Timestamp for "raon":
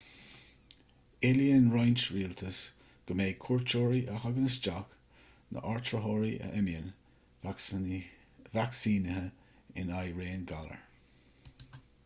10.23-10.49